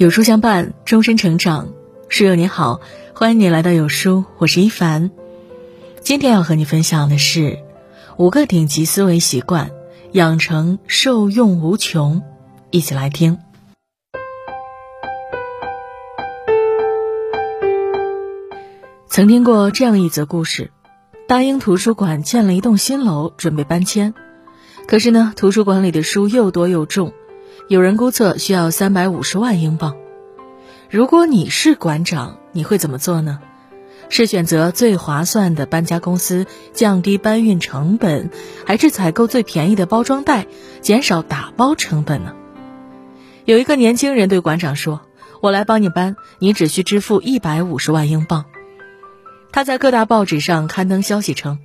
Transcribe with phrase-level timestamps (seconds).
[0.00, 1.74] 有书相伴，终身成长。
[2.08, 2.80] 室友你好，
[3.12, 5.10] 欢迎你来到有书，我是一凡。
[6.00, 7.58] 今天要和你分享的是
[8.16, 9.70] 五个顶级思维习惯，
[10.12, 12.22] 养成受用无穷。
[12.70, 13.36] 一起来听。
[19.06, 20.70] 曾听过这样一则故事：
[21.28, 24.14] 大英图书馆建了一栋新楼，准备搬迁，
[24.88, 27.12] 可是呢，图书馆里的书又多又重。
[27.70, 29.94] 有人估测需要三百五十万英镑。
[30.90, 33.38] 如果你是馆长，你会怎么做呢？
[34.08, 38.30] 是选择最划算的搬家公司，降低搬运成本，
[38.66, 40.48] 还是采购最便宜的包装袋，
[40.80, 42.34] 减少打包成本呢？
[43.44, 45.02] 有一个年轻人对馆长说
[45.40, 48.46] ：“我来帮你搬，你只需支付一百五十万英镑。”
[49.52, 51.60] 他在各大报纸上刊登消息称，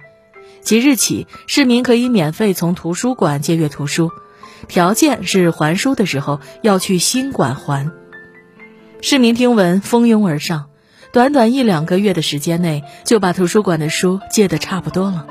[0.62, 4.12] 即日起，市民可以免费从图书馆借阅图书。
[4.68, 7.92] 条件是还书的时候要去新馆还。
[9.02, 10.66] 市民听闻蜂拥而上，
[11.12, 15.28] 短短一两个月的时间内就把图书馆的书借得差不多了。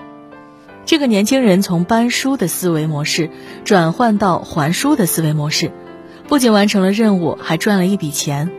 [0.86, 3.30] 这个年轻人从搬书的思维模式
[3.64, 5.72] 转换到还书的思维模式，
[6.28, 8.52] 不仅完成了任务，还赚了一笔钱。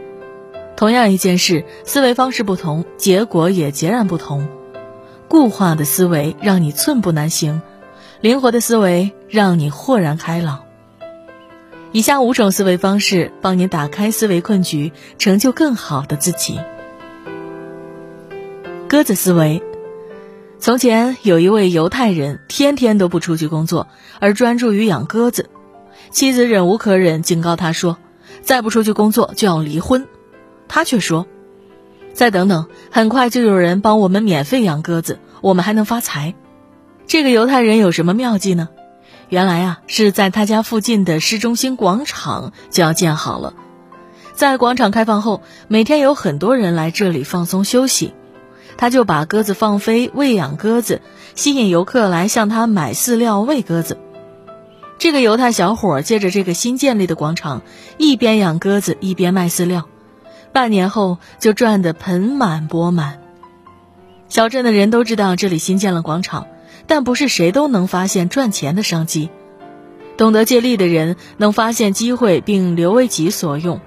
[0.75, 4.49] 同样一件事，思维方式不同，结果也截然不同。
[5.29, 7.61] 固化的思维让你寸步难行。
[8.21, 10.64] 灵活的思维让你豁然开朗。
[11.95, 16.59] 以下五种思维方式帮你打开思维困局，成就更好的自己。
[18.89, 19.63] 鸽子思维。
[20.59, 23.87] 从前有一位犹太人，天天都不出去工作，
[24.19, 25.49] 而专注于养鸽子。
[26.09, 27.97] 妻子忍无可忍，警告他说
[28.43, 30.05] ：“再不出去工作就要离婚。”
[30.67, 31.25] 他却说
[32.11, 36.35] ：“再等等，很快就有人帮我们免费养鸽子，我们还能发财。”
[37.07, 38.67] 这个犹太人有什么妙计呢？
[39.29, 43.53] 原来啊，是在他家附近的市中心广场就要建好了。
[44.33, 48.13] 在广场开放后，每天有很多人来这里放松休息，
[48.77, 51.01] 他就把鸽子放飞，喂养鸽子，
[51.35, 53.97] 吸引游客来向他买饲料喂鸽子。
[54.97, 57.63] 这个犹太小伙借着这个新建立的广场，
[57.97, 59.87] 一边养鸽子，一边卖饲料，
[60.51, 63.21] 半年后就赚得盆满钵满。
[64.27, 66.47] 小镇的人都知道这里新建了广场。
[66.87, 69.29] 但不是谁都能发现赚钱的商机，
[70.17, 73.81] 懂得借力的人能发现机会并留为己所用，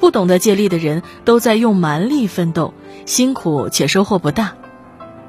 [0.00, 2.74] 不懂得借力的人都在用蛮力奋斗，
[3.06, 4.54] 辛苦且收获不大。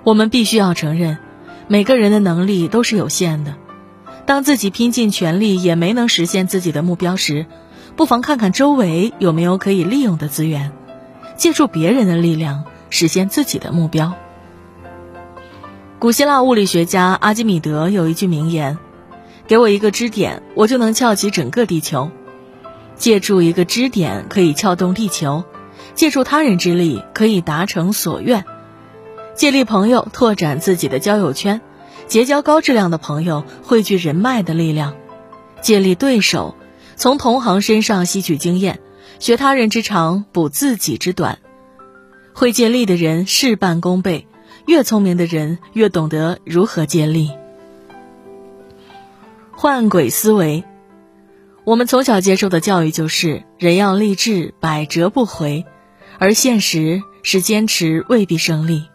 [0.04, 1.18] 我们必须要承认，
[1.68, 3.56] 每个人的能力都是有限的。
[4.26, 7.46] 当自己拼尽全力也没能实现自己的目标时，
[7.96, 10.72] 不妨看看周围有没有可以利用的资源，
[11.38, 14.14] 借助别人的力量实现自己的目标。
[16.06, 18.78] 古希腊物理学家阿基米德有一句名言
[19.50, 22.12] ：“给我一个支点，我就能撬起整个地球。
[22.96, 25.44] 借助一个支点可以撬动地球，
[25.96, 28.46] 借助他人之力可以达成所愿。
[29.34, 31.60] 借力朋友，拓展自己的交友圈，
[32.06, 34.92] 结交高质量的朋友，汇聚人脉的力量；
[35.64, 36.56] 借力对手，
[36.96, 38.80] 从同行身上吸取经验，
[39.18, 41.40] 学他人之长，补自己之短。
[42.32, 44.28] 会借力的人，事半功倍。”
[44.66, 47.32] 越聪明的人越懂得如何借力。
[49.52, 50.64] 换轨思维，
[51.64, 55.66] 我们从小接受的教育就是人要励志，百折不回，
[56.20, 58.90] 而现实是坚持未必胜利，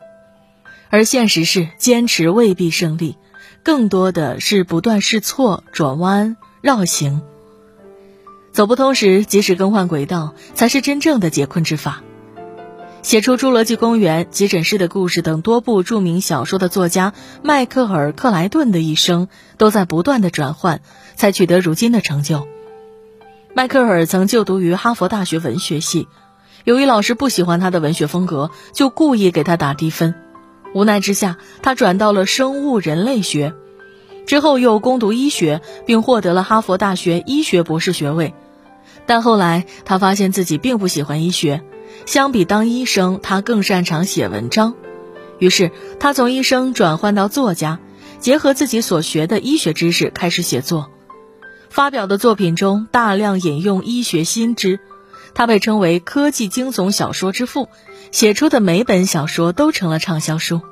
[0.91, 3.17] 而现实是坚持未必胜利，
[3.63, 7.23] 更多的是不断试错、转弯、绕行。
[8.53, 12.03] 走不通时，及时更换轨道，才是真正的解困之法。
[13.03, 20.83] 写出《侏罗纪公园》《急诊室的故事》等多部著名小说的作家迈克尔·克莱顿的一生，都在不断的转换，
[21.17, 22.47] 才取得如今的成就。
[23.55, 26.09] 迈克尔曾就读于哈佛大学文学系，
[26.65, 30.15] 由于老师不喜欢他的文学风格，就故意给他打低分。
[30.75, 33.55] 无奈之下，他转到了生物人类学，
[34.27, 38.35] 之后又攻读医学，并获得了哈佛大学医学博士学位。
[39.07, 41.63] 但后来他发现自己并不喜欢医学。
[42.11, 44.75] 相比当医生，他更擅长写文章。
[45.39, 45.71] 于是，
[46.01, 47.79] 他从医生转换到作家，
[48.19, 50.91] 结合自己所学的医学知识开始写作。
[51.69, 54.81] 发表的作品中大量引用医学新知，
[55.35, 57.69] 他被称为科技惊悚小说之父，
[58.11, 60.63] 写出的每本小说都成了畅销书。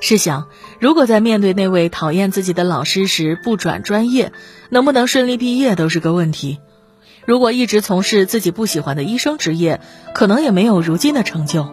[0.00, 0.46] 试想，
[0.78, 4.30] 如果在面对那位讨厌自己的老师时不转专业，
[4.70, 6.60] 能不能顺利毕业都是个问题。
[7.28, 9.82] 如果一直从事自己不喜欢的医生职业，
[10.14, 11.68] 可能也没有如今的成就。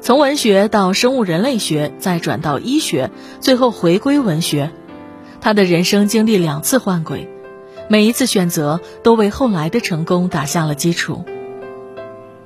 [0.00, 3.10] 从文学到生物人类学，再转到医学，
[3.40, 4.70] 最后回归文学，
[5.42, 7.28] 他的人生经历两次换轨，
[7.90, 11.26] 每一次选择都为后来的成功打下了基础。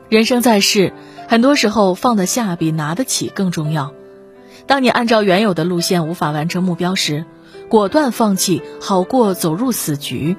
[0.08, 0.92] 人生在世，
[1.28, 3.92] 很多时候放得下比拿得起更重要。
[4.66, 7.24] 当你按照原有的路线无法完成目标时，
[7.68, 10.36] 果断放弃，好过走入死局。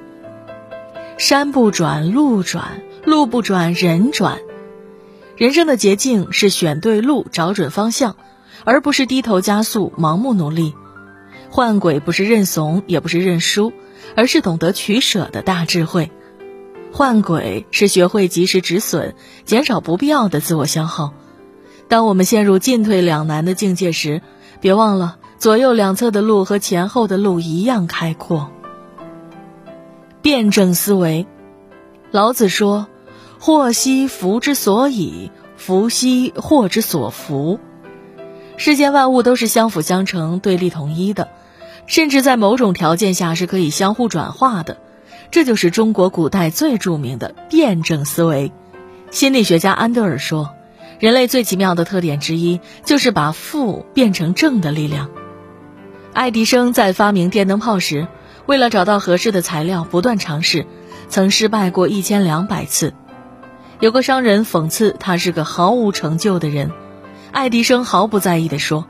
[1.18, 4.38] 山不转路转，路不转人转。
[5.36, 8.16] 人生的捷径是选对路，找准方向，
[8.64, 10.74] 而不是低头加速，盲目努力。
[11.48, 13.72] 换轨不是认怂，也不是认输，
[14.14, 16.10] 而是懂得取舍的大智慧。
[16.92, 19.14] 换轨是学会及时止损，
[19.46, 21.14] 减少不必要的自我消耗。
[21.88, 24.20] 当我们陷入进退两难的境界时，
[24.60, 28.50] 别忘了左右两侧的路和前后的路一样开阔。
[30.26, 31.24] 辩证思维，
[32.10, 32.88] 老子说。
[33.38, 37.60] 祸兮福之所以，福兮祸之所伏。
[38.56, 41.28] 世间万物都是相辅相成、对立统一的，
[41.86, 44.78] 甚至在某种条件下是可以相互转化的。
[45.30, 48.50] 这就是中国古代最著名的辩证思维。
[49.12, 50.56] 心理学家安德尔说，
[50.98, 55.08] 人类最奇妙的特点之一就是把负变成正的力量。
[56.12, 58.08] 爱迪生在发明电灯泡时，
[58.46, 60.66] 为了找到合适的材料，不断尝试，
[61.08, 62.94] 曾失败过一千两百次。
[63.80, 66.70] 有个商人讽刺他是个毫无成就的人，
[67.32, 68.86] 爱迪生毫不在意地说：“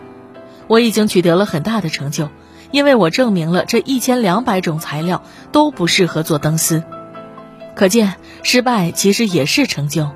[0.68, 2.28] 我已经取得了很大的成就，
[2.70, 5.22] 因为我证明了这一千两百种材料
[5.52, 6.82] 都不适合做灯丝。”
[7.74, 10.10] 可见，失败其实也是成就。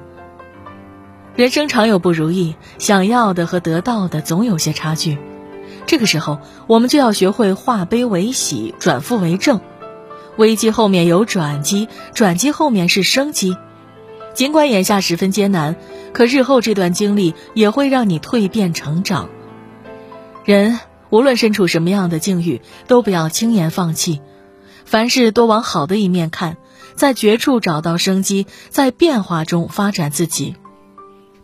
[1.35, 5.19] 人生常有不如意，想要的和得到的总有些差距，
[5.91, 6.39] 这个时候
[6.69, 9.61] 我们就要学会化悲为喜，转负为正。
[10.37, 13.57] 危机后面有转机，转机后面是生机。
[14.33, 15.75] 尽管眼下十分艰难，
[16.13, 19.31] 可日后这段经历也会让你蜕变成长。
[20.45, 20.79] 人
[21.09, 24.21] 无论身处什么样的境遇，都不要轻言放弃，
[24.85, 26.57] 凡事多往好的一面看，
[26.95, 30.55] 在绝处找到生机，在变化中发展自己。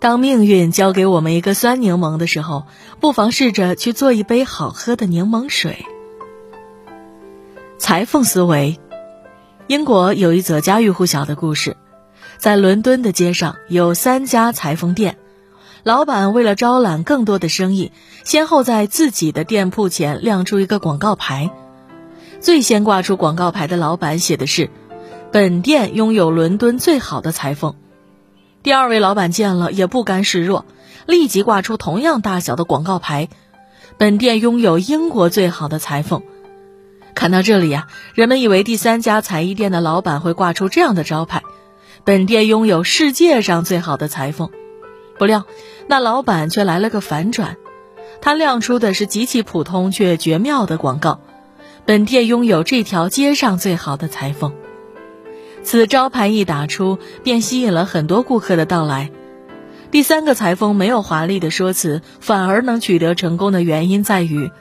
[0.06, 2.68] 当命运交给我们一个酸柠檬的时候，
[3.00, 5.84] 不妨试着去做一杯好喝的柠檬水。
[7.76, 8.78] 裁缝思维，
[9.66, 11.76] 英国有一则家喻户晓的故事。
[12.38, 15.16] 在伦敦的街上有三家裁缝店，
[15.82, 17.90] 老板为了招揽更多的生意，
[18.22, 21.50] 先后在自己的店铺前亮出一个广告牌。
[22.38, 24.70] 最先挂出广告牌的老板写的是
[25.32, 27.74] ：“本店拥有伦敦最好的裁缝。”
[28.66, 30.66] 第二位老板见了也不甘示弱，
[31.06, 33.28] 立即挂出同样大小的广告牌
[33.96, 36.24] ：“本店拥有英国最好的裁缝。”
[37.14, 41.44] 看到这里呀，人们以为第三家裁衣店的老板会挂出这样的招牌。
[42.02, 44.50] 本店拥有世界上最好的裁缝，
[45.16, 45.44] 不料
[45.86, 47.56] 那老板却来了个反转，
[48.20, 51.20] 他亮出的是极其普通却绝妙的广告：
[51.84, 54.52] 本店拥有这条街上最好的裁缝。
[55.66, 59.10] 此招牌一打出，便吸引了很多顾客的到来。
[59.90, 64.52] 第三个裁缝没有华丽的说辞，反而能取得成功的原因在于，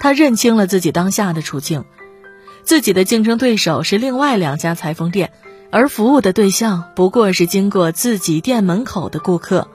[0.00, 1.86] 他认清了自己当下的处境，
[2.62, 5.32] 自己的竞争对手是另外两家裁缝店。
[5.70, 9.68] 而服务的对象不过是经过自己店门口的顾客，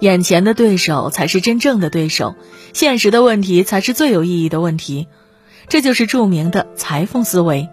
[0.00, 2.36] 眼前的对手才是真正的对手，
[2.72, 5.08] 现实的问题才是最有意义的问题，
[5.68, 7.68] 这就是著名的裁缝思维。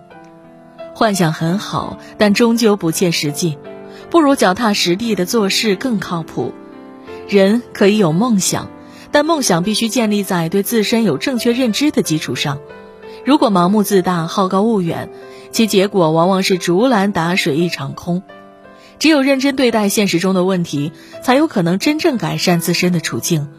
[1.03, 3.57] 幻想很好，但终究不切实际，
[4.09, 6.53] 不如脚踏实地的做事更靠谱。
[7.27, 8.69] 人可以有梦想，
[9.11, 12.59] 但梦想必须建立在对自身有正确认知的基础上。
[13.25, 15.09] 如果盲目自大、好高骛远，
[15.51, 18.23] 其结果往往是竹篮打水一场空。
[18.97, 23.49] 只有认真对待现实中的问题，才有可能真正改善自身的处境。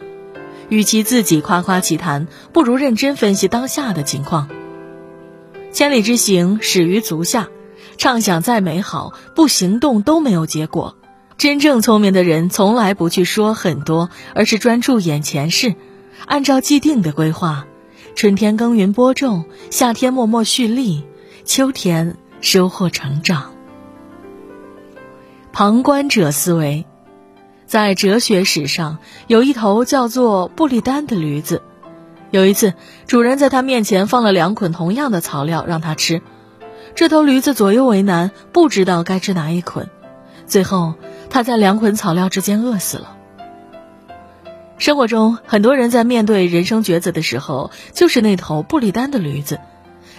[0.71, 4.49] 与其自己夸夸其谈，不如认真分析当下的情况。
[5.75, 7.49] 千里之行，始于足下。
[7.97, 10.97] 畅想再美好，不行动都没有结果。
[11.37, 15.75] 真正聪明的人，从来不去说很多，而是专注眼前事，
[16.26, 17.66] 按照既定的规划。
[18.14, 21.02] 春天耕耘播种，夏天默默蓄力。
[21.45, 23.52] 秋天收获成长。
[25.52, 26.87] 旁观者思维，
[27.66, 31.62] 在哲学史上有一头叫做布利丹的驴子。
[32.35, 32.75] 有一次，
[33.07, 36.21] 主人在他面前放了两捆同样的草料让他吃，
[36.97, 39.88] 这头驴子左右为难，不知道该吃哪一捆。
[40.45, 40.95] 最后，
[41.31, 43.17] 他在两捆草料之间饿死了。
[44.79, 49.61] 生活中，很多人在面对人生抉择的时候，就是那头布利丹的驴子。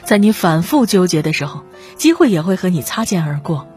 [0.05, 1.63] 在你反复纠结的时候，
[1.97, 3.67] 机会也会和你擦肩而过。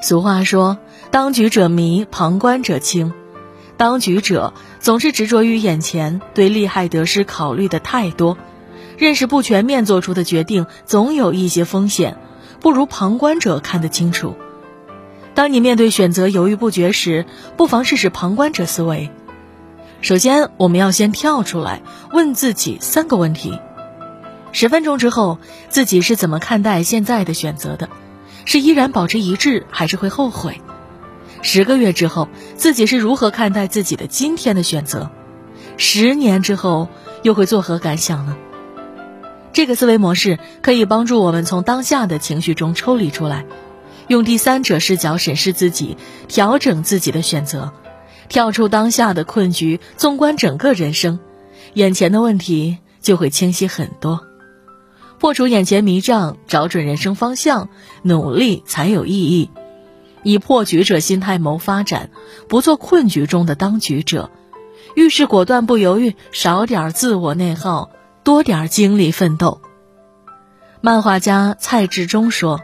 [0.00, 0.78] 俗话说
[1.12, 3.12] ：“当局者迷，旁观者清。”
[3.78, 8.36] 当局者总是执着于眼前，对利害得失考虑的太多，
[8.98, 12.18] 认识不全面做出的决定总有一些风险，
[12.60, 14.34] 不如旁观者看得清楚。
[15.32, 17.24] 当你面对选择犹豫不决时，
[17.56, 19.10] 不妨试试旁观者思维。
[20.00, 21.82] 首先，我们要先跳出来，
[22.12, 23.56] 问自己三个问题：
[24.50, 27.88] 十分钟之后，自己是怎么看待现在的选择的？
[28.44, 30.60] 是依然保持一致，还是会后悔？
[31.42, 35.10] 十个月之后，自己是如何看待自己的今天的选择？
[35.76, 36.88] 十年之后，
[37.22, 38.36] 又会作何感想呢？
[39.52, 43.44] 这个思维模式可以帮助我们从当下的情绪中抽离出来，
[44.06, 45.96] 用第三者视角审视自己，
[46.28, 47.72] 调整自己的选择，
[48.28, 51.18] 跳出当下的困局，纵观整个人生，
[51.74, 54.20] 眼前的问题就会清晰很多。
[55.18, 57.68] 破除眼前迷障，找准人生方向，
[58.02, 59.50] 努力才有意义。
[60.28, 62.10] 以破局者心态谋发展，
[62.50, 64.30] 不做困局中的当局者。
[64.94, 67.90] 遇事果断不犹豫，少点自我内耗。
[68.24, 69.62] 多点精力奋斗。
[70.82, 72.60] 漫画家蔡志忠说：“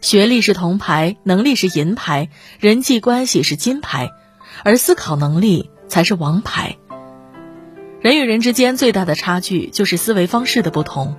[0.00, 4.10] 学历是铜牌，能力是银牌，人际关系是金牌，
[4.62, 6.78] 而思考能力才是王牌。”
[8.00, 11.16] 人与人之间最大的差距就是思维方式的不同。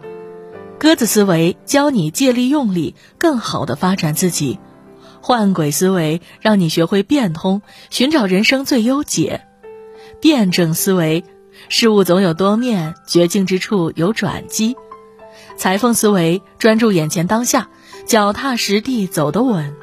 [0.80, 4.58] 鸽子思维教你借力用力，更好的发展自己；
[5.28, 9.40] 换轨思维让你学会变通，寻找人生最优解；
[10.22, 11.24] 辩证思维。
[11.68, 14.76] 事物总有多面，绝境之处有转机。
[15.58, 17.70] 裁缝思维专注眼前当下，
[18.06, 19.74] 脚踏实地走得稳。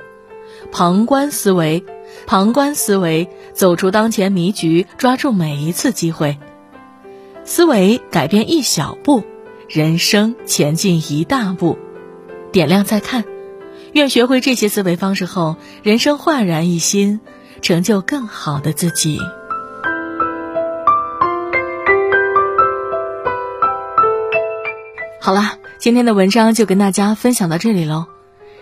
[0.70, 1.84] 旁观思维，
[2.24, 6.38] 旁观思维走出当前迷局，抓住每一次机会。
[7.42, 9.24] 思维改变一小步，
[9.68, 11.78] 人生前进一大步。
[12.52, 13.24] 点亮再看，
[13.92, 17.20] 愿学会这些思维方式后，人生焕然一新，
[17.60, 19.18] 成就更好的自己。
[25.20, 28.06] 好了，今天的文章就跟大家分享到这里喽。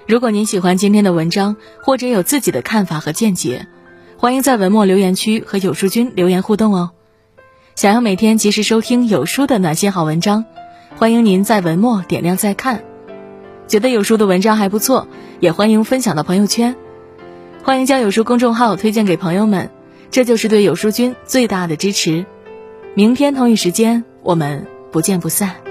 [0.09, 3.69] 如果您喜欢今天的文章，或者有自己的看法和见解，
[4.17, 6.91] 欢迎在文末留言区和有书君留言互动哦。
[7.77, 10.45] 想要每天及时收听有书的暖心好文章，
[10.97, 12.83] 欢迎您在文末点亮再看。
[13.69, 15.07] 觉得有书的文章还不错，
[15.41, 16.77] 也欢迎分享到朋友圈。
[17.65, 19.71] 欢迎将有书公众号推荐给朋友们，
[20.11, 22.27] 这就是对有书君最大的支持。
[22.95, 25.70] 明天同一时间，我们不见不散。